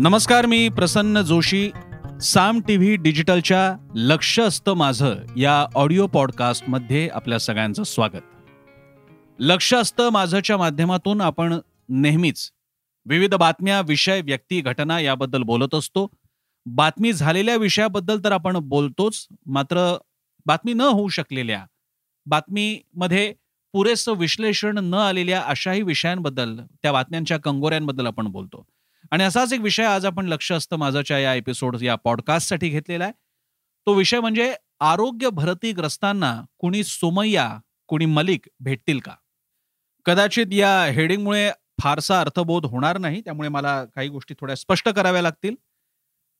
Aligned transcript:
नमस्कार 0.00 0.46
मी 0.46 0.68
Prasanna 0.68 1.20
Joshi. 1.20 1.70
Saam 2.22 2.60
T 2.60 2.76
V 2.76 2.96
डिजिटलच्या 2.96 3.90
लक्ष 3.94 4.40
असतं 4.40 4.74
माझं 4.74 5.14
या 5.36 5.66
ऑडिओ 5.74 6.06
पॉडकास्टमध्ये 6.06 7.08
आपल्या 7.08 7.38
सगळ्यांचं 7.38 7.82
स्वागत. 7.82 8.22
लक्ष 9.38 9.74
असतं 9.74 10.10
माझंच्या 10.10 10.56
माध्यमातून 10.56 11.20
आपण 11.20 11.58
नेहमीच 11.88 12.50
विविध 13.06 13.34
बातम्या 13.34 13.80
विषय 13.80 14.20
व्यक्ती 14.20 14.60
घटना 14.60 15.00
याबद्दल 15.00 15.42
बोलत 15.42 15.74
असतो. 15.74 16.06
बातमी 16.66 17.12
झालेल्या 17.12 17.56
विषयाबद्दल 17.56 18.20
तर 18.24 18.32
आपण 18.32 18.56
बोलतोच 18.56 19.26
मात्र 19.46 19.96
बातमी 20.46 20.72
न 20.72 20.80
होऊ 20.80 21.08
शकलेल्या 21.08 21.64
बातमीमध्ये 22.26 23.34
पुरेसं 23.72 24.12
विश्लेषण 24.12 24.78
न 24.78 24.94
आलेल्या 24.94 25.42
अशाही 25.42 25.82
विषयांबद्दल 25.82 26.60
त्या 26.82 26.92
बातम्यांच्या 26.92 27.36
कंगोऱ्यांबद्दल 27.36 28.06
आपण 28.06 28.26
बोलतो. 28.26 28.66
आणि 29.10 29.24
असाच 29.24 29.52
एक 29.52 29.60
विषय 29.60 29.84
आज 29.84 30.06
आपण 30.06 30.26
लक्ष 30.26 30.52
असतं 30.52 30.76
माझ्याच्या 30.76 31.18
या 31.18 31.34
एपिसोड 31.34 31.76
या 31.82 31.94
पॉडकास्टसाठी 31.94 32.68
घेतलेला 32.68 33.04
आहे. 33.04 33.12
तो 33.86 33.92
विषय 33.92 34.20
म्हणजे 34.20 34.54
आरोग्य 34.80 35.30
भरतीग्रस्तांना 35.30 36.42
कुणी 36.58 36.84
सोमय्या 36.84 37.58
कुणी 37.86 38.06
मलिक 38.06 38.48
भेटतील 38.60 38.98
का? 38.98 39.14
कदाचित 40.04 40.46
या 40.52 40.84
हेडिंगमुळे 40.84 41.50
फारसा 41.80 42.20
अर्थबोध 42.20 42.66
होणार 42.66 42.98
नाही 42.98 43.20
त्यामुळे 43.20 43.48
मला 43.48 43.84
काही 43.84 44.08
गोष्टी 44.08 44.34
थोड्या 44.40 44.56
स्पष्ट 44.56 44.88
कराव्या 44.88 45.22
लागतील. 45.22 45.54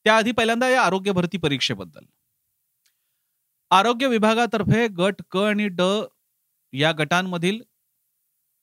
त्याआधी 0.05 0.33
पहिल्यांदा 0.33 0.69
या 0.69 0.83
आरोग्य 0.83 1.13
भरती 1.13 1.39
परीक्षेबद्दल. 1.39 2.05
आरोग्य 3.71 4.07
विभागातर्फे 4.07 4.89
गट 4.89 5.23
क 5.31 5.37
आणि 5.37 5.69
ड 5.69 5.83
या 6.73 6.93
गटांमधील 6.93 7.63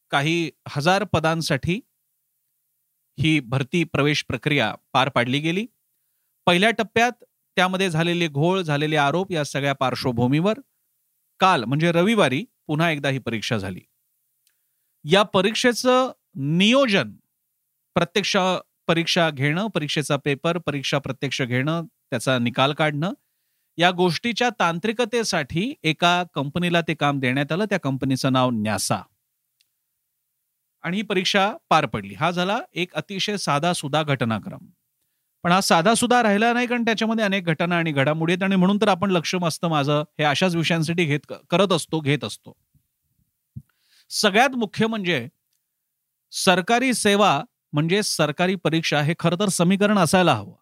काही 0.09 0.51
हजार 0.67 1.03
पदांसाठी 1.03 1.79
ही 3.17 3.39
भरती 3.39 3.83
प्रवेश 3.83 4.23
प्रक्रिया 4.27 4.73
पार 4.93 5.09
पाडली 5.09 5.39
गेली. 5.39 5.65
पहिल्या 6.47 6.71
टप्प्यात 6.71 7.23
त्यामध्ये 7.57 7.89
झालेले 7.89 8.27
घोळ 8.27 8.61
झालेले 8.61 8.95
आरोप 8.95 9.31
या 9.31 9.43
सगळ्या 9.43 9.73
पार्श्वभूमीवर 9.73 10.59
काल 11.39 11.63
म्हणजे 11.63 11.91
रविवारी 11.91 12.43
पुन्हा 12.67 12.91
एकदा 12.91 13.09
ही 13.09 13.19
परीक्षा 13.19 13.57
झाली. 13.57 13.81
या 15.03 15.23
परीक्षेचं 15.23 16.11
नियोजन 16.35 17.11
प्रत्यक्ष 17.95 18.37
परीक्षा 18.87 19.29
घेणं 19.29 19.67
परीक्षेचा 19.67 20.15
पेपर 20.17 20.57
परीक्षा 20.57 20.99
प्रत्यक्ष 20.99 21.41
घेणं 21.41 21.85
त्याचा 22.09 22.39
निकाल 22.39 22.73
काढणं 22.73 23.13
या 23.77 23.91
गोष्टीच्या 23.91 24.49
तांत्रिकतेसाठी 24.49 25.73
एका 25.83 26.23
कंपनीला 26.33 26.81
ते 26.81 26.93
काम 26.93 27.19
देण्यात 27.19 27.51
आलं. 27.51 27.65
त्या 27.65 27.79
कंपनीचं 27.79 28.33
नाव 28.33 28.49
न्यासा. 28.49 29.01
आणि 30.85 30.97
ही 30.97 31.03
परीक्षा 31.03 31.51
पार 31.69 31.85
पडली. 31.85 32.13
हा 32.13 32.31
झाला 32.31 32.59
एक 32.73 32.93
अतिशय 32.93 33.37
साधा 33.37 33.73
सुधा 33.73 34.03
घटनाक्रम. 34.03 34.57
पण 35.43 35.51
हा 35.51 35.61
साधा 35.61 35.93
सुधा 35.93 36.23
राहिला 36.23 36.53
नाही 36.53 36.67
कारण 36.67 36.85
त्याच्यामध्ये 36.85 37.25
अनेक 37.25 37.45
घटना 37.45 37.77
आणि 37.77 37.91
घडामोडी 37.91 38.33
आहेत 38.33 38.43
आणि 38.43 38.55
म्हणून 38.55 38.77
तर 38.81 38.87
आपण 38.87 39.11
लक्ष 39.11 39.35
असतं 39.43 39.67
माझं 39.67 40.03
हे 40.19 40.23
अशाच 40.23 40.55
विषयांसाठी 40.55 41.05
घेत 41.05 41.33
करत 41.49 41.71
असतो 41.71 41.99
घेत 41.99 42.23
असतो. 42.23 42.53
सगळ्यात 44.09 44.49
मुख्य 44.49 44.87
म्हणजे 44.87 45.27
सरकारी 46.31 46.93
सेवा 46.93 47.41
म्हणजे 47.73 48.03
सरकारी 48.03 48.55
परीक्षा 48.55 49.01
हे 49.01 49.13
खरं 49.19 49.39
तर 49.39 49.49
समीकरण 49.49 49.97
असायला 49.97 50.33
हवं. 50.33 50.53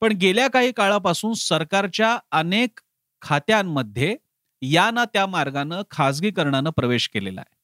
पण 0.00 0.12
गेल्या 0.12 0.48
काही 0.48 0.72
काळापासून 0.72 1.32
सरकारच्या 1.32 2.18
अनेक 2.30 2.80
खात्यांमध्ये 3.22 4.16
या 4.62 4.90
ना 4.90 5.04
त्या 5.04 5.26
मार्गानं 5.26 5.82
खाजगीकरणानं 5.90 6.70
प्रवेश 6.70 7.08
केलेला 7.08 7.40
आहे. 7.40 7.56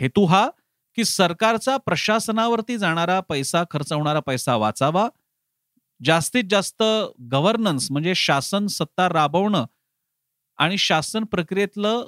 हेतू 0.00 0.24
हा 0.24 0.50
की 0.96 1.04
सरकारचा 1.04 1.76
प्रशासनावरती 1.76 2.78
जाणारा 2.78 3.20
पैसा 3.20 3.64
खर्च 3.70 3.92
होणारा 3.92 4.20
पैसा 4.20 4.56
वाचावा. 4.56 5.08
जास्तीत 6.04 6.44
जास्त 6.50 6.82
गव्हर्नन्स 7.32 7.90
म्हणजे 7.90 8.14
शासन 8.14 8.66
सत्ता 8.66 9.08
राबवणं 9.08 9.64
आणि 10.56 10.78
शासन 10.78 11.24
प्रक्रियेतलं 11.24 12.06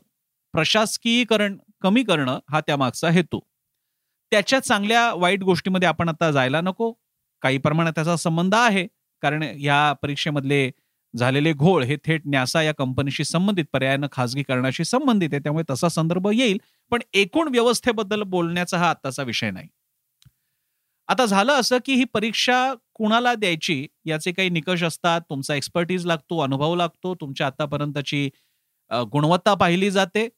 प्रशासकीयकरण 0.52 1.58
कमी 1.80 2.02
करणं 2.02 2.38
हा 2.50 2.60
त्यामागचा 2.60 3.10
हेतू. 3.10 3.40
त्याच्या 4.30 4.60
चांगल्या 4.60 5.14
वाईट 5.14 5.42
गोष्टीमध्ये 5.42 5.88
आपण 5.88 6.08
आता 6.08 6.30
जायला 6.30 6.60
नको. 6.60 6.92
काही 7.42 7.58
प्रमाणात 7.58 7.92
त्याचा 7.94 8.16
संबंध 8.16 8.54
आहे. 8.54 8.86
कारण 9.22 9.42
या 9.42 9.92
परीक्षेमधले 9.92 10.70
झालेले 11.14 11.52
घोळ 11.52 11.82
हे 11.84 11.96
थेट 12.04 12.22
न्यासा 12.26 12.62
या 12.62 12.72
कंपनीशी 12.74 13.24
संबंधित 13.24 13.64
पर्यायानं 13.72 14.06
खाजगीकरणाशी 14.12 14.84
संबंधित 14.84 15.28
आहे. 15.32 15.40
त्यामुळे 15.42 15.64
तसा 15.70 15.88
संदर्भ 15.88 16.28
येईल. 16.34 16.58
पण 16.92 17.00
एकूण 17.14 17.48
व्यवस्थेबद्दल 17.48 18.22
बोलण्याचा 18.22 18.78
हा 18.78 18.90
आत्ताचा 18.90 19.22
विषय 19.22 19.50
नाही. 19.50 19.68
आता 21.08 21.24
झालं 21.26 21.52
असं 21.52 21.78
की 21.84 21.94
ही 21.94 22.04
परीक्षा 22.04 22.72
कुणाला 22.94 23.34
द्यायची 23.34 23.86
याचे 24.06 24.32
काही 24.32 24.50
निकष 24.50 24.82
असतात. 24.84 25.20
तुमचा 25.30 25.54
एक्सपर्टीज 25.54 26.06
लागतो 26.06 26.38
अनुभव 26.38 26.74
लागतो. 26.74 27.14
तुमच्या 27.14 27.46
आतापर्यंतची 27.46 28.28
गुणवत्ता 29.12 29.54
पाहिली 29.54 29.90
जाते. 29.90 30.28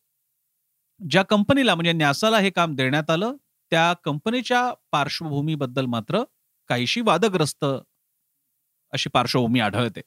ज्या 1.00 1.22
कंपनीला 1.22 1.74
म्हणजे 1.74 1.92
न्यासाला 1.92 2.38
हे 2.38 2.50
काम 2.50 2.74
देण्यात 2.76 3.10
आलं 3.10 3.36
त्या 3.72 3.92
कंपनीच्या 4.04 4.62
पार्श्वभूमीबद्दल 4.92 5.86
मात्र 5.86 6.22
काहीशी 6.70 7.00
वादग्रस्त 7.00 7.64
अशी 8.92 9.10
पार्श्वभूमी 9.10 9.60
आढळते. 9.60 10.00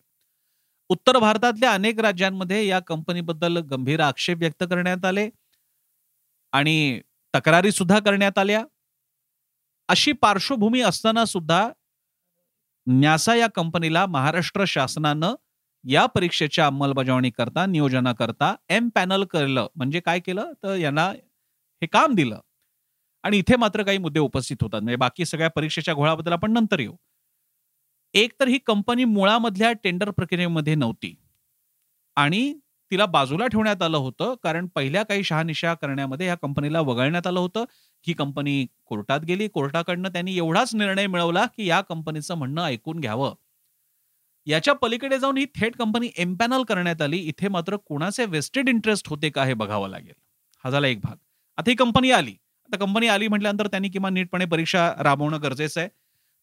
उत्तर 0.89 1.17
भारतातल्या 1.17 1.71
अनेक 1.73 1.99
राज्यांमध्ये 1.99 2.65
या 2.67 2.79
कंपनीबद्दल 2.79 3.57
गंभीर 3.57 3.99
आक्षेप 3.99 4.37
व्यक्त 4.37 4.63
करण्यात 4.63 5.05
आले 5.05 5.29
आणि 6.53 7.01
तक्रारी 7.35 7.71
सुद्धा 7.71 7.99
करण्यात 7.99 8.37
आल्या. 8.37 8.63
अशी 9.89 10.11
पार्श्वभूमी 10.11 10.81
असताना 10.81 11.25
सुद्धा 11.25 11.69
न्यासा 12.87 13.35
या 13.35 13.47
कंपनीला 13.47 14.05
महाराष्ट्र 14.05 14.63
शासनानं 14.67 15.35
या 15.85 16.05
परीक्षेच्या 16.05 16.65
अंमलबजावणी 16.67 17.29
करता 17.29 17.65
नियोजनाकरता 17.65 18.55
एम 18.69 18.89
पॅनल 18.89 19.23
केलं. 19.23 19.67
म्हणजे 19.75 19.99
काय 19.99 20.19
केलं? 20.19 20.51
तर 20.63 20.75
यांना 20.75 21.09
हे 21.81 21.85
काम 21.85 22.13
दिलं. 22.15 22.39
आणि 23.23 23.37
इथे 23.37 23.55
मात्र 23.55 23.83
काही 23.83 23.97
मुद्दे 23.97 24.19
उपस्थित 24.19 24.57
होतात. 24.61 24.81
म्हणजे 24.81 24.95
बाकी 24.95 25.25
सगळ्या 25.25 25.49
परीक्षेच्या 25.49 25.93
घोळाबद्दल 25.93 26.33
आपण 26.33 26.51
नंतर 26.51 26.79
येऊ. 26.79 26.95
एक 28.13 28.33
तर 28.39 28.47
ही 28.47 28.57
कंपनी 28.57 29.03
मुळामधल्या 29.03 29.71
टेंडर 29.73 30.09
प्रक्रियेमध्ये 30.09 30.75
नव्हती. 30.75 31.15
आणि 32.17 32.53
तिला 32.91 33.05
बाजूला 33.05 33.47
ठेवण्यात 33.47 33.81
आलं 33.81 33.97
होतं 33.97 34.35
कारण 34.43 34.67
पहिल्या 34.75 35.03
काही 35.03 35.23
शहानिशा 35.23 35.73
करण्यामध्ये 35.73 36.27
या 36.27 36.35
कंपनीला 36.35 36.81
वगळण्यात 36.81 37.27
आलं 37.27 37.39
होतं. 37.39 37.65
ही 38.07 38.13
कंपनी 38.13 38.65
कोर्टात 38.85 39.19
गेली 39.19 39.47
कोर्टाकडनं 39.47 40.09
त्यांनी 40.09 40.37
एवढाच 40.37 40.75
निर्णय 40.75 41.07
मिळवला 41.07 41.45
की 41.45 41.67
या 41.67 41.81
कंपनीचं 41.81 42.35
म्हणणं 42.35 42.63
ऐकून 42.63 42.99
घ्यावं. 42.99 43.33
याच्या 44.47 44.73
पलीकडे 44.73 45.19
जाऊन 45.19 45.37
ही 45.37 45.45
थेट 45.45 45.75
कंपनी 45.77 46.09
एम्पॅनल 46.17 46.63
करण्यात 46.63 47.01
आली. 47.01 47.17
इथे 47.17 47.47
मात्र 47.47 47.75
कोणाचे 47.75 48.25
वेस्टेड 48.25 48.69
इंटरेस्ट 48.69 49.07
होते 49.09 49.29
का 49.29 49.45
हे 49.45 49.53
बघावं 49.53 49.89
लागेल. 49.89 50.13
हा 50.63 50.69
झाला 50.69 50.87
एक 50.87 50.99
भाग. 51.01 51.15
आता 51.57 51.69
ही 51.71 51.75
कंपनी 51.75 52.11
आली. 52.11 52.35
आता 52.65 52.77
कंपनी 52.77 53.07
आली 53.07 53.27
म्हटल्यानंतर 53.27 53.67
त्यांनी 53.67 53.89
किमान 53.89 54.13
नीटपणे 54.13 54.45
परीक्षा 54.45 54.93
राबवणं 54.99 55.41
गरजेचं 55.41 55.79
आहे. 55.81 55.89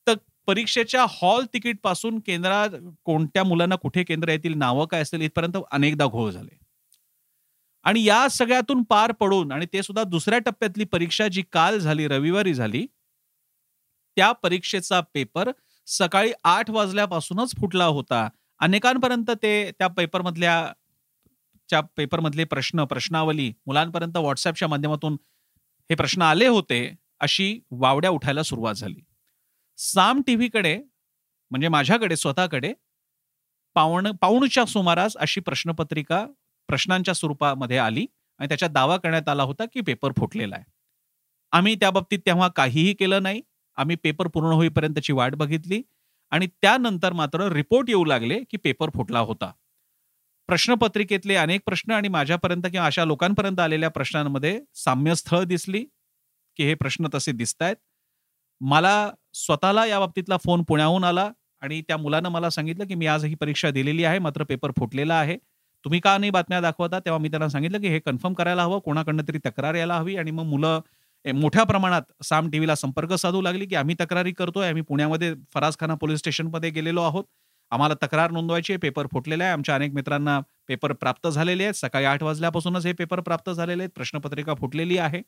तर 0.06 0.14
परीक्षेच्या 0.46 1.04
हॉल 1.08 1.44
तिकीटपासून 1.44 2.18
केंद्रात 2.18 2.70
कोणत्या 3.04 3.44
मुलांना 3.44 3.74
कुठे 3.74 4.04
केंद्र 4.04 4.28
येतील 4.28 4.54
नावं 4.54 4.86
काय 4.86 5.00
असेल 5.00 5.20
इथपर्यंत 5.20 5.56
अनेकदा 5.72 6.06
घोळ 6.06 6.30
झाले. 6.30 6.58
आणि 7.84 8.04
या 8.04 8.28
सगळ्यातून 8.28 8.82
पार 8.82 9.12
पडून 9.12 9.52
आणि 9.52 9.66
ते 9.72 9.82
सुद्धा 9.82 10.02
दुसऱ्या 10.04 10.38
टप्प्यातली 10.38 10.84
परीक्षा 10.84 11.28
जी 11.28 11.42
काल 11.52 11.78
झाली 11.78 12.08
रविवारी 12.08 12.54
झाली 12.54 12.86
त्या 14.16 14.32
परीक्षेचा 14.32 15.00
पेपर 15.14 15.50
सकाळी 15.86 16.32
आठ 16.44 16.70
वाजल्यापासूनच 16.70 17.54
फुटला 17.60 17.84
होता. 17.84 18.28
अनेकांपर्यंत 18.60 19.30
ते 19.42 19.70
त्या 19.70 19.86
पेपरमधल्या 19.86 20.72
च्या 21.68 21.80
पेपरमधले 21.96 22.44
प्रश्न 22.44 22.84
प्रश्नावली 22.84 23.52
मुलांपर्यंत 23.66 24.16
व्हॉट्सअपच्या 24.16 24.68
माध्यमातून 24.68 25.16
हे 25.90 25.94
प्रश्न 25.94 26.22
आले 26.22 26.46
होते 26.46 26.96
अशी 27.20 27.60
वावड्या 27.70 28.10
उठायला 28.10 28.42
सुरुवात 28.42 28.74
झाली. 28.74 29.00
साम 29.80 30.20
टी 30.26 30.34
व्हीकडे 30.34 30.76
म्हणजे 31.50 31.68
माझ्याकडे 31.68 32.16
स्वतःकडे 32.16 32.72
पावण 33.76 34.10
पाऊणच्या 34.12 34.64
सुमारास 34.66 35.16
अशी 35.16 35.40
प्रश्नपत्रिका 35.40 36.24
प्रश्नांच्या 36.68 37.14
स्वरूपामध्ये 37.14 37.78
आली 37.78 38.06
आणि 38.40 38.48
त्याच्यात 38.48 38.70
दावा 38.70 38.96
करण्यात 38.96 39.28
आला 39.28 39.42
होता 39.42 39.64
की 39.64 39.80
पेपर 39.80 40.12
फुटलेला 40.18 40.56
आहे. 40.56 40.64
आम्ही 41.52 41.74
त्या 41.74 41.90
बाबतीत 41.90 42.18
तेव्हा 42.26 42.48
काहीही 42.48 42.92
केलं 42.94 43.22
नाही. 43.22 43.40
आम्ही 43.78 43.96
पेपर 43.96 44.26
पूर्ण 44.28 44.52
होईपर्यंतची 44.52 45.12
वाट 45.12 45.34
बघितली 45.34 45.82
आणि 46.32 46.46
त्यानंतर 46.62 47.12
मात्र 47.12 47.48
रिपोर्ट 47.52 47.88
येऊ 47.88 48.04
लागले 48.04 48.38
की 48.50 48.56
पेपर 48.56 48.90
फुटला 48.94 49.18
होता. 49.20 49.50
प्रश्नपत्रिकेतले 50.48 51.34
अनेक 51.36 51.62
प्रश्न 51.66 51.92
आणि 51.92 52.08
माझ्यापर्यंत 52.08 52.62
किंवा 52.72 52.86
अशा 52.86 53.04
लोकांपर्यंत 53.04 53.60
आलेल्या 53.60 53.88
प्रश्नांमध्ये 53.90 54.60
साम्यस्थळ 54.74 55.44
दिसली 55.44 55.84
की 56.58 56.64
हे 56.64 56.74
प्रश्न 56.74 57.08
तसे 57.14 57.32
दिसत 57.32 57.62
आहेत 57.62 57.76
मला 58.60 58.94
स्वतःला 59.34 59.86
या 59.86 59.98
बाबतीतला 60.00 60.36
फोन 60.36 60.62
पुण्याहून 60.62 61.04
आला 61.04 61.30
आणि 61.60 61.80
त्या 61.88 61.96
मुलानं 61.96 62.28
मला 62.28 62.50
सांगितलं 62.50 62.86
की 62.86 62.94
मी 62.94 63.06
आज 63.06 63.24
ही 63.24 63.34
परीक्षा 63.34 63.70
दिलेली 63.70 64.04
आहे 64.04 64.18
मात्र 64.18 64.44
पेपर 64.44 64.70
फुटलेला 64.78 65.14
आहे. 65.14 65.36
तुम्ही 65.84 66.00
का 66.00 66.16
नाही 66.18 66.30
बातम्या 66.30 66.60
दाखवता? 66.60 66.98
तेव्हा 66.98 67.18
मी 67.18 67.28
त्यांना 67.28 67.48
सांगितलं 67.48 67.80
की 67.80 67.88
हे 67.88 67.98
कन्फर्म 67.98 68.34
करायला 68.34 68.62
हवं 68.62 68.78
कोणाकडनं 68.78 69.22
तरी 69.28 69.38
तक्रार 69.46 69.74
यायला 69.74 69.96
हवी 69.96 70.16
आणि 70.16 70.30
मग 70.30 70.44
मुलं 70.44 70.80
मोठ्या 71.24 71.62
प्रमाणात 71.64 72.02
साम 72.24 72.48
टीव्हीला 72.50 72.74
संपर्क 72.74 73.12
साधू 73.12 73.40
लागली 73.42 73.66
की 73.66 73.74
आम्ही 73.74 73.94
तक्रारी 74.00 74.32
करतोय 74.32 74.68
आम्ही 74.68 74.82
पुण्यामध्ये 74.82 75.34
फराजखाना 75.54 75.94
पोलीस 75.94 76.18
स्टेशनमध्ये 76.18 76.70
गेलेलो 76.70 77.02
आहोत. 77.02 77.24
आम्हाला 77.72 77.94
तक्रार 78.02 78.30
नोंदवायची 78.30 78.72
आहे 78.72 78.78
पेपर 78.78 79.06
फुटलेला 79.12 79.44
आहे 79.44 79.52
आमच्या 79.52 79.74
अनेक 79.74 79.92
मित्रांना 79.94 80.38
पेपर 80.68 80.92
प्राप्त 80.92 81.28
झालेले 81.28 81.62
आहेत. 81.62 81.74
सकाळी 81.74 82.04
आठ 82.04 82.22
वाजल्यापासूनच 82.22 82.86
हे 82.86 82.92
पेपर 82.92 83.20
प्राप्त 83.20 83.50
झालेले 83.50 83.82
आहेत 83.82 83.90
प्रश्नपत्रिका 83.94 84.54
फुटलेली 84.54 84.98
आहे. 84.98 85.18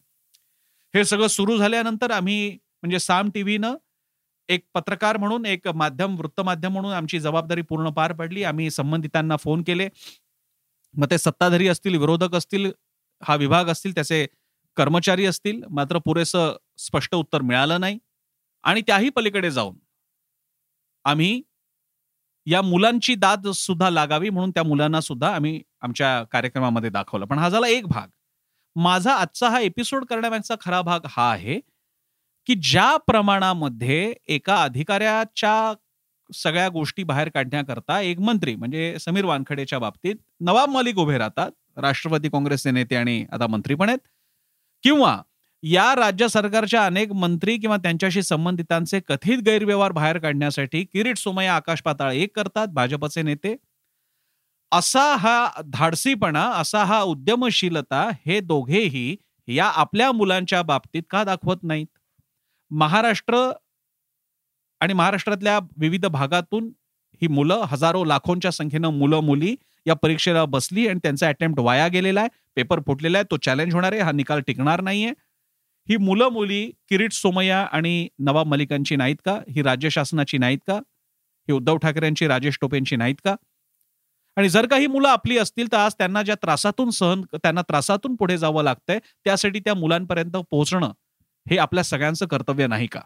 हे 0.94 1.04
सगळं 1.04 1.26
सुरू 1.26 1.56
झाल्यानंतर 1.58 2.10
आम्ही 2.10 2.50
म्हणजे 2.82 2.98
साम 2.98 3.30
टीव्हीनं 3.30 3.74
एक 4.48 4.64
पत्रकार 4.74 5.16
म्हणून 5.16 5.46
एक 5.46 5.68
माध्यम 5.68 6.16
वृत्तमाध्यम 6.18 6.72
म्हणून 6.72 6.92
आमची 6.92 7.20
जबाबदारी 7.20 7.62
पूर्ण 7.62 7.90
पार 7.90 8.12
पडली. 8.12 8.42
आम्ही 8.44 8.70
संबंधितांना 8.70 9.36
फोन 9.36 9.62
केले. 9.62 9.88
मग 10.94 11.10
ते 11.10 11.18
सत्ताधारी 11.18 11.68
असतील 11.68 11.96
विरोधक 11.96 12.34
असतील 12.34 12.70
हा 13.22 13.34
विभाग 13.36 13.68
असतील 13.70 13.94
त्याचे 13.94 14.26
कर्मचारी 14.76 15.26
असतील 15.26 15.62
मात्र 15.70 15.98
पुरेसं 15.98 16.56
स्पष्ट 16.78 17.14
उत्तर 17.14 17.42
मिळालं 17.42 17.80
नाही. 17.80 17.98
आणि 18.64 18.80
त्याही 18.86 19.08
पलीकडे 19.10 19.50
जाऊन 19.50 19.76
आम्ही 21.04 21.40
या 22.46 22.60
मुलांची 22.62 23.14
दाद 23.14 23.48
सुद्धा 23.48 23.88
लागावी 23.90 24.30
म्हणून 24.30 24.50
त्या 24.50 24.62
मुलांना 24.62 25.00
सुद्धा 25.00 25.34
आम्ही 25.34 25.60
आमच्या 25.82 26.22
कार्यक्रमामध्ये 26.32 26.90
दाखवलं. 26.90 27.24
पण 27.26 27.38
हा 27.38 27.48
झाला 27.48 27.68
एक 27.68 27.86
भाग. 27.86 28.08
माझा 28.76 29.14
आजचा 29.14 29.48
हा 29.50 29.60
एपिसोड 29.60 30.04
करण्यामागचा 30.04 30.54
खरा 30.60 30.80
भाग 30.82 31.06
हा 31.10 31.30
आहे 31.32 31.58
की 32.48 32.54
ज्या 32.62 32.96
प्रमाणामध्ये 33.06 34.12
एका 34.28 34.56
अधिकाऱ्याच्या 34.62 35.72
सगळ्या 36.30 36.68
गोष्टी 36.68 37.02
बाहेर 37.02 37.28
काढण्याकरता 37.28 38.00
एक 38.00 38.20
मंत्री 38.20 38.54
म्हणजे 38.56 38.96
समीर 39.00 39.24
वानखडेच्या 39.24 39.78
बाबतीत 39.78 40.14
नवाब 40.40 40.68
मलिक 40.70 40.98
उभे 40.98 41.18
राहतात. 41.18 41.50
राष्ट्रवादी 41.76 42.28
काँग्रेसचे 42.28 42.70
नेते 42.70 42.96
आणि 42.96 43.24
आता 43.32 43.46
मंत्री 43.46 43.74
पण 43.74 43.88
आहेत. 43.88 43.98
किंवा 44.84 45.16
या 45.62 45.94
राज्य 45.96 46.28
सरकारच्या 46.28 46.84
अनेक 46.86 47.12
मंत्री 47.14 47.56
किंवा 47.58 47.76
त्यांच्याशी 47.76 48.22
संबंधितांचे 48.22 49.00
कथित 49.08 49.38
गैरव्यवहार 49.38 49.92
बाहेर 49.92 50.18
काढण्यासाठी 50.18 50.84
किरीट 50.84 51.18
सोमय्या 51.18 51.54
आकाश 51.56 51.82
पाताळ 51.82 52.12
एक 52.12 52.36
करतात 52.36 52.68
भाजपचे 52.74 53.22
नेते. 53.22 53.54
असा 54.72 55.02
हा 55.16 55.62
धाडसीपणा 55.68 56.44
असा 56.52 56.82
हा 56.84 57.00
उद्यमशीलता 57.02 58.08
हे 58.26 58.38
दोघेही 58.42 59.16
या 59.48 59.66
आपल्या 59.76 60.10
मुलांच्या 60.12 60.62
बाबतीत 60.62 61.02
का 61.10 61.22
दाखवत 61.24 61.62
नाहीत? 61.62 61.86
महाराष्ट्र 62.72 63.50
आणि 64.80 64.92
महाराष्ट्रातल्या 64.92 65.58
विविध 65.76 66.06
भागातून 66.06 66.72
ही 67.22 67.28
मुलं 67.28 67.64
हजारो 67.68 68.04
लाखोंच्या 68.04 68.50
संख्येनं 68.50 68.88
मुलं 68.88 69.20
मुली 69.20 69.54
या 69.86 69.94
परीक्षेला 69.94 70.44
बसली 70.44 70.86
आणि 70.88 70.98
त्यांचा 71.02 71.28
अटेम्प्ट 71.28 71.60
वाया 71.60 71.88
गेलेला 71.88 72.20
आहे. 72.20 72.28
पेपर 72.56 72.80
फुटलेला 72.86 73.18
आहे. 73.18 73.24
तो 73.30 73.36
चॅलेंज 73.36 73.74
होणार 73.74 73.92
आहे. 73.92 74.00
हा 74.00 74.12
निकाल 74.12 74.40
टिकणार 74.40 74.80
नाहीये. 74.80 75.10
ही 75.88 75.96
मुलं 75.96 76.28
मुली 76.28 76.70
किरीट 76.88 77.12
सोमय्या 77.12 77.60
आणि 77.72 78.08
नवाब 78.18 78.46
मलिकांची 78.46 78.96
नाहीत 78.96 79.16
का? 79.24 79.38
ही 79.50 79.62
राज्य 79.62 79.90
शासनाची 79.90 80.38
नाहीत 80.38 80.58
का? 80.66 80.74
ही 81.48 81.52
उद्धव 81.52 81.76
ठाकरेंची 81.76 82.26
राजेश 82.26 82.58
टोपेंची 82.60 82.96
नाहीत 82.96 83.14
का? 83.24 83.34
आणि 84.36 84.48
जर 84.48 84.66
का 84.66 84.76
ही 84.76 84.86
मुलं 84.86 85.08
आपली 85.08 85.38
असतील 85.38 85.72
तर 85.72 85.76
आज 85.76 85.94
त्यांना 85.98 86.22
ज्या 86.22 86.34
त्रासातून 86.34 86.90
सहन 86.90 87.22
त्यांना 87.34 87.62
त्रासातून 87.62 88.14
पुढे 88.16 88.38
जावं 88.38 88.62
लागतंय 88.64 88.98
त्यासाठी 89.24 89.60
त्या 89.60 89.74
मुलांपर्यंत 89.74 90.36
पोहोचणं 90.50 90.92
हे 91.50 91.56
आपल्या 91.56 91.84
सगळ्यांचं 91.84 92.26
कर्तव्य 92.26 92.66
नाही 92.66 92.86
का? 92.86 93.00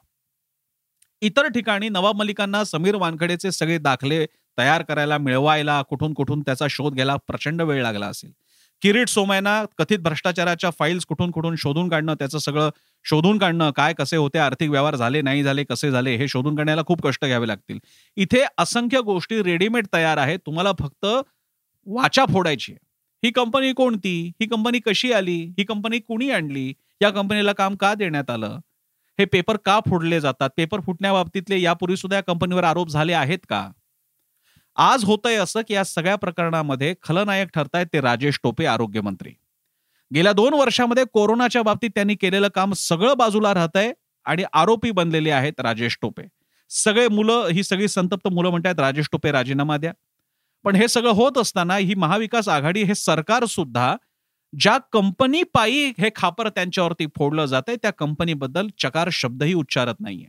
इतर 1.23 1.49
ठिकाणी 1.49 1.89
नवाब 1.89 2.17
मलिकांना 2.17 2.65
समीर 2.65 2.95
वानखडेचे 2.95 3.53
सगळे 3.53 3.79
दाखले 3.79 4.27
तयार 4.59 4.83
करायला 4.83 5.19
मिळवायला 5.19 5.83
कुठून 5.83 6.15
कुठून 6.15 6.41
त्याचा 6.41 6.67
शोध 6.71 6.95
घ्यायला 6.95 7.17
प्रचंड 7.17 7.63
वेळ 7.63 7.83
लागला 7.83 8.07
असेल. 8.07 8.31
किरीट 8.83 9.09
सोमयना 9.09 9.65
कथित 9.79 9.99
भ्रष्टाचाराच्या 9.99 10.71
फाईल्स 10.79 11.07
कुठून 11.07 11.31
कुठून 11.31 11.55
शोधून 11.57 11.89
काढणं 11.89 12.15
त्याचं 12.15 12.39
सगळं 12.39 12.71
शोधून 13.05 13.39
काढणं 13.39 13.71
काय 13.71 13.93
कसे 13.93 14.17
होते 14.17 14.39
आर्थिक 14.39 14.71
व्यवहार 14.71 14.97
झाले 14.97 15.23
नाही 15.23 15.43
झाले 15.43 15.65
कसे 15.65 15.91
झाले 15.91 16.17
हे 16.17 16.29
शोधून 16.29 16.57
काढण्याला 16.57 16.83
खूप 16.87 17.03
कष्ट 17.03 17.25
घ्यावे 17.25 17.49
लागतील. 17.49 17.79
इथे 18.17 18.45
असंख्य 18.59 19.01
गोष्टी 19.01 19.43
रेडीमेड 19.43 19.87
तयार 19.93 20.19
आहेत 20.19 20.39
तुम्हाला 20.47 20.73
फक्त 20.81 21.07
वाचा 21.87 22.25
फोडायची 22.33 22.73
ही 23.23 23.31
कंपनी 23.31 23.73
कोणती? 23.73 24.33
ही 24.41 24.47
कंपनी 24.47 24.79
कशी 24.87 25.13
आली? 25.13 25.37
ही 25.59 25.65
कंपनी 25.65 25.99
कुणी 25.99 26.31
आणली? 26.31 26.73
या 27.03 27.11
कंपनीला 27.11 27.53
काम 27.53 27.77
का 27.77 27.95
देण्यात 27.95 28.31
आलं? 28.31 28.59
हे 29.19 29.25
पेपर 29.25 29.57
का 29.57 29.79
फोडले 29.89 30.21
जातात? 30.21 30.51
पेपर 30.57 30.81
फुटण्याबाबतीतले 30.81 31.61
यापूर्वी 31.61 31.97
सुद्धा 31.97 32.17
या 32.17 32.23
कंपनीवर 32.23 32.65
आरोप 32.65 32.89
झाले 32.89 33.13
आहेत 33.13 33.39
का? 33.49 33.71
आज 34.77 35.05
होतंय 35.05 35.35
असं 35.35 35.61
की 35.69 35.75
या 35.75 35.85
सगळ्या 35.85 36.17
प्रकरणामध्ये 36.17 36.95
खलनायक 37.03 37.49
ठरतायत 37.55 37.87
ते 37.93 38.01
राजेश 38.01 38.39
टोपे 38.43 38.67
आरोग्यमंत्री 38.67 39.31
गेल्या 40.11 40.33
दोन 40.33 40.55
वर्षामध्ये 40.55 41.05
कोरोनाच्या 41.13 41.63
बाबतीत 41.63 41.91
त्यांनी 41.95 42.15
केलेलं 42.15 42.49
काम 42.49 42.73
सगळं 42.73 43.17
बाजूला 43.17 43.55
राहत 43.55 43.77
आहे 43.77 43.93
आणि 44.25 44.45
आरोपी 44.53 44.91
बनलेले 44.91 45.31
आहेत 45.31 45.61
राजेश 45.61 45.99
टोपे. 46.03 46.23
सगळे 46.71 47.09
मुलं 47.09 47.49
ही 47.49 47.63
सगळी 47.63 47.89
संतप्त 47.89 48.29
मुलं 48.29 48.51
म्हणतात 48.51 48.81
राजेश 48.81 49.09
टोपे 49.13 49.33
राजीनामा 49.33 49.77
द्या. 49.77 49.93
पण 50.65 50.77
हे 50.77 50.89
सगळं 50.89 51.11
होत 51.11 51.39
असताना 51.39 51.77
ही 51.77 51.95
महाविकास 51.95 52.49
आघाडी 52.49 52.83
हे 52.83 52.95
सरकार 52.95 53.45
सुद्धा 53.45 53.97
ज्या 54.61 54.79
कंपनी 54.93 55.43
पायी 55.43 55.93
हे 55.99 56.11
खापर 56.17 56.49
त्यांच्यावरती 56.49 57.07
फोडलं 57.17 57.47
जातंय 57.47 57.77
त्या 57.77 57.91
कंपनीबद्दल 57.91 58.67
चकार 58.79 59.09
शब्दही 59.13 59.55
उच्चारत 59.55 59.95
नाहीये. 60.01 60.27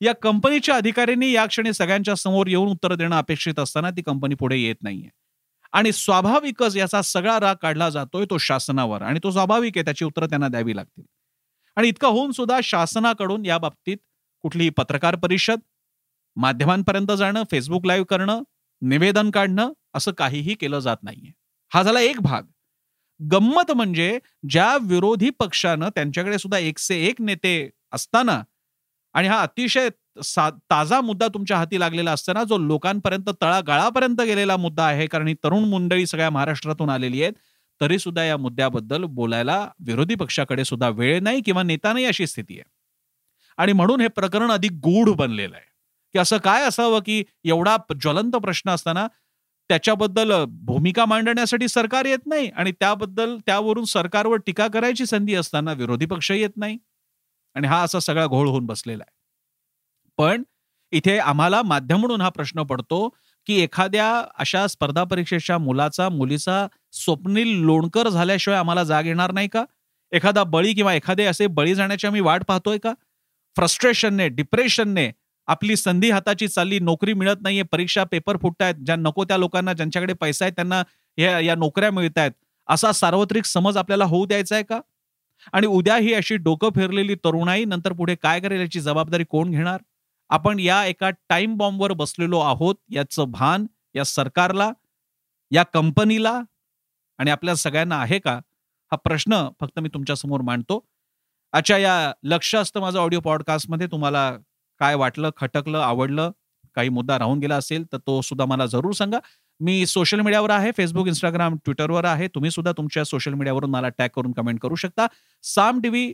या 0.00 0.14
कंपनीच्या 0.14 0.76
अधिकाऱ्यांनी 0.76 1.32
या 1.32 1.46
क्षणी 1.46 1.72
सगळ्यांच्या 1.72 2.14
समोर 2.14 2.46
येऊन 2.46 2.68
उत्तर 2.68 2.94
देणं 2.94 3.16
अपेक्षित 3.16 3.58
असताना 3.58 3.90
ती 3.90 4.02
कंपनी 4.02 4.34
पुढे 4.34 4.56
येत 4.56 4.76
नाहीये. 4.82 5.08
आणि 5.72 5.92
स्वाभाविकच 5.92 6.76
याचा 6.76 7.02
सगळा 7.02 7.40
राग 7.40 7.54
काढला 7.62 7.90
जातोय 7.90 8.24
तो 8.30 8.38
शासनावर 8.38 9.02
आणि 9.02 9.20
तो 9.22 9.30
स्वाभाविक 9.30 9.72
आहे 9.76 9.84
त्याची 9.84 10.04
उत्तरं 10.04 10.26
त्यांना 10.26 10.48
द्यावी 10.48 10.76
लागतील. 10.76 11.04
आणि 11.76 11.88
इतकं 11.88 12.08
होऊन 12.08 12.30
सुद्धा 12.30 12.60
शासनाकडून 12.62 13.46
या 13.46 13.58
बाबतीत 13.58 13.96
कुठलीही 14.42 14.70
पत्रकार 14.70 15.16
परिषद 15.16 15.60
माध्यमांपर्यंत 16.36 17.12
जाणं 17.12 17.42
फेसबुक 17.50 17.86
लाईव्ह 17.86 18.06
करणं 18.06 18.42
निवेदन 18.82 19.30
काढणं 19.30 19.72
असं 19.94 20.12
काहीही 20.12 20.54
केलं 20.54 20.78
जात 20.78 20.96
नाहीये. 21.02 21.32
हा 21.74 21.82
झाला 21.82 22.00
एक 22.00 22.20
भाग. 22.20 22.42
गंमत 23.20 23.70
म्हणजे 23.70 24.18
ज्या 24.50 24.76
विरोधी 24.82 25.30
पक्षानं 25.30 25.88
त्यांच्याकडे 25.88 26.38
सुद्धा 26.38 26.58
एकसे 26.58 26.96
एक 27.06 27.20
नेते 27.20 27.70
असताना 27.92 28.42
आणि 29.14 29.28
हा 29.28 29.40
अतिशय 29.42 29.88
ताजा 30.70 31.00
मुद्दा 31.00 31.26
तुमच्या 31.28 31.56
हाती 31.56 31.80
लागलेला 31.80 32.12
असताना 32.12 32.42
जो 32.44 32.58
लोकांपर्यंत 32.58 33.30
तळागाळापर्यंत 33.42 34.20
गेलेला 34.20 34.56
मुद्दा 34.56 34.84
आहे 34.84 35.06
कारण 35.06 35.28
ही 35.28 35.34
तरुण 35.44 35.64
मुंडळी 35.64 36.06
सगळ्या 36.06 36.30
महाराष्ट्रातून 36.30 36.90
आलेली 36.90 37.22
आहेत 37.22 37.32
तरी 37.80 37.98
सुद्धा 37.98 38.24
या 38.24 38.36
मुद्द्याबद्दल 38.36 39.04
बोलायला 39.04 39.58
विरोधी 39.86 40.14
पक्षाकडे 40.14 40.64
सुद्धा 40.64 40.88
वेळ 40.88 41.20
नाही 41.20 41.40
किंवा 41.40 41.62
नेता 41.62 41.92
नाही 41.92 42.04
अशी 42.04 42.26
स्थिती 42.26 42.54
आहे. 42.54 42.64
आणि 43.58 43.72
म्हणून 43.72 44.00
हे 44.00 44.08
प्रकरण 44.08 44.50
अधिक 44.50 44.72
गूढ 44.72 45.08
बनलेलं 45.16 45.56
आहे. 45.56 45.64
की 46.14 46.18
असं 46.18 46.38
काय 46.38 46.64
असावं 46.64 47.00
की 47.06 47.22
एवढा 47.44 47.76
ज्वलंत 48.00 48.36
प्रश्न 48.36 48.70
असताना 48.70 49.06
त्याच्याबद्दल 49.68 50.44
भूमिका 50.46 51.04
मांडण्यासाठी 51.04 51.68
सरकार 51.68 52.04
येत 52.04 52.26
नाही 52.26 52.48
आणि 52.48 52.72
त्याबद्दल 52.72 53.36
त्यावरून 53.46 53.84
सरकारवर 53.84 54.36
टीका 54.36 54.66
करायची 54.68 55.06
संधी 55.06 55.34
असताना 55.34 55.72
विरोधी 55.72 56.06
पक्ष 56.06 56.30
येत 56.30 56.56
नाही. 56.56 56.78
आणि 57.54 57.66
हा 57.66 57.82
असा 57.82 58.00
सगळा 58.00 58.26
घोळ 58.26 58.48
होऊन 58.48 58.66
बसलेला 58.66 59.04
आहे. 59.06 59.14
पण 60.18 60.42
इथे 60.92 61.18
आम्हाला 61.18 61.62
माध्यम 61.62 61.98
म्हणून 61.98 62.20
हा 62.20 62.28
प्रश्न 62.28 62.62
पडतो 62.62 63.08
की 63.46 63.60
एखाद्या 63.60 64.24
अशा 64.38 64.66
स्पर्धा 64.66 65.04
परीक्षेच्या 65.04 65.58
मुलाचा 65.58 66.08
मुलीचा 66.08 66.66
स्वप्नील 66.92 67.48
लोणकर 67.48 68.08
झाल्याशिवाय 68.08 68.58
आम्हाला 68.58 68.84
जाग 68.84 69.06
येणार 69.06 69.32
नाही 69.32 69.48
का? 69.48 69.64
एखादा 70.12 70.44
बळी 70.44 70.72
किंवा 70.74 70.94
एखादे 70.94 71.24
असे 71.24 71.46
बळी 71.46 71.74
जाण्याची 71.74 72.06
आम्ही 72.06 72.20
वाट 72.20 72.44
पाहतोय 72.44 72.78
का? 72.78 72.92
फ्रस्ट्रेशनने 73.56 74.28
डिप्रेशनने 74.28 75.10
आपली 75.48 75.76
संधी 75.76 76.10
हाताची 76.10 76.48
चालली 76.48 76.78
नोकरी 76.78 77.12
मिळत 77.12 77.42
नाहीये 77.42 77.62
परीक्षा 77.62 78.04
पेपर 78.04 78.36
फुटतायत 78.36 78.74
ज्या 78.76 78.96
नको 78.96 79.24
त्या 79.24 79.36
लोकांना 79.36 79.72
ज्यांच्याकडे 79.72 80.12
पैसा 80.12 80.44
आहे 80.44 80.52
त्यांना 80.56 80.82
या, 81.18 81.38
या 81.40 81.54
नोकऱ्या 81.54 81.90
मिळत 81.90 82.18
आहेत 82.18 82.32
असा 82.68 82.92
सार्वत्रिक 82.92 83.44
समज 83.44 83.76
आपल्याला 83.76 84.04
होऊ 84.04 84.26
द्यायचा 84.26 84.54
आहे 84.54 84.64
का? 84.64 84.80
आणि 85.52 85.66
उद्या 85.66 85.96
ही 85.96 86.12
अशी 86.14 86.36
डोकं 86.36 86.70
फिरलेली 86.74 87.14
तरुणाई 87.14 87.64
नंतर 87.64 87.92
पुढे 87.92 88.14
काय 88.14 88.40
करेल 88.40 88.60
याची 88.60 88.80
जबाबदारी 88.80 89.24
कोण 89.24 89.50
घेणार? 89.50 89.80
आपण 90.30 90.58
या 90.60 90.84
एका 90.86 91.10
टाइम 91.28 91.56
बॉम्बवर 91.56 91.92
बसलेलो 91.92 92.38
आहोत 92.40 92.74
याचं 92.90 93.30
भान 93.30 93.66
या 93.94 94.04
सरकारला 94.04 94.70
या 95.52 95.62
कंपनीला 95.64 96.40
आणि 97.18 97.30
आपल्या 97.30 97.54
सगळ्यांना 97.56 97.96
आहे 97.96 98.18
का? 98.18 98.34
हा 98.92 98.96
प्रश्न 98.96 99.48
फक्त 99.60 99.80
मी 99.80 99.88
तुमच्यासमोर 99.94 100.40
मांडतो. 100.40 100.80
अच्छा 101.52 101.76
या 101.78 102.12
लक्ष 102.24 102.54
असतं 102.56 102.80
माझं 102.80 102.98
ऑडिओ 102.98 103.20
पॉडकास्टमध्ये 103.20 103.86
तुम्हाला 103.86 104.30
काय 104.80 104.94
वाटलं 104.94 105.30
खटकलं 105.36 105.78
आवडलं 105.78 106.30
काही 106.74 106.88
मुद्दा 106.88 107.18
राहून 107.18 107.38
गेला 107.38 107.56
असेल 107.56 107.84
तर 107.92 107.96
तो 107.96 108.20
सुद्धा 108.20 108.44
मला 108.44 108.66
जरूर 108.66 108.92
सांगा. 108.92 109.18
मी 109.60 109.86
सोशल 109.86 110.20
मीडियावर 110.20 110.50
आहे 110.50 110.70
फेसबुक 110.76 111.06
इंस्टाग्राम 111.06 111.56
ट्विटरवर 111.56 112.04
आहे. 112.04 112.28
तुम्ही 112.28 112.50
सुद्धा 112.50 112.72
तुमच्या 112.72 113.04
सोशल 113.04 113.34
मीडियावरून 113.34 113.70
मला 113.70 113.88
टॅग 113.88 114.08
करून 114.16 114.32
कमेंट 114.32 114.60
करू 114.60 114.74
शकता. 114.74 115.06
साम 115.42 115.80
टीव्ही 115.80 116.12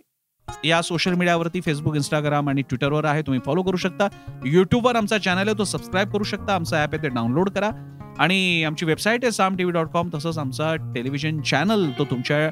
या 0.64 0.82
सोशल 0.82 1.14
मीडियावरती 1.14 1.60
फेसबुक 1.60 1.96
इंस्टाग्राम 1.96 2.48
आणि 2.48 2.62
ट्विटरवर 2.62 3.04
आहे. 3.04 3.22
तुम्ही 3.22 3.40
फॉलो 3.46 3.62
करू 3.62 3.76
शकता. 3.76 4.08
युट्यूबवर 4.44 4.96
आमचा 4.96 5.18
चॅनल 5.18 5.48
आहे 5.48 5.58
तो 5.58 5.64
सबस्क्राईब 5.64 6.12
करू 6.12 6.24
शकता. 6.24 6.54
आमचा 6.54 6.82
ॲप 6.82 6.94
आहे 6.94 7.02
ते 7.02 7.08
डाउनलोड 7.08 7.50
करा. 7.50 7.70
आणि 8.18 8.64
आमची 8.64 8.86
वेबसाईट 8.86 9.24
आहे 9.24 9.32
Saam 9.32 9.56
T 9.56 9.64
V 9.64 9.72
dot 9.72 9.86
com 9.86 10.10
तसंच 10.14 10.38
आमचा 10.38 10.76
टेलिव्हिजन 10.76 11.40
चॅनल 11.40 11.90
तो 11.98 12.04
तुमच्या 12.04 12.50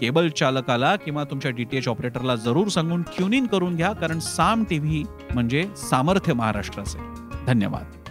केबल 0.00 0.28
चालकाला 0.28 0.96
किंवा 0.96 1.24
तुमच्या 1.24 1.50
डीटीएच 1.50 1.88
ऑपरेटरला 1.88 2.36
जरूर 2.36 2.68
सांगून 2.68 3.02
ट्युन 3.02 3.32
इन 3.32 3.46
करून 3.46 3.76
घ्या 3.76 3.92
कारण 3.92 4.18
साम 4.18 4.64
टीव्ही 4.70 5.04
म्हणजे 5.34 5.68
सामर्थ्य 5.76 6.32
महाराष्ट्राचे. 6.32 6.98
धन्यवाद. 7.46 8.01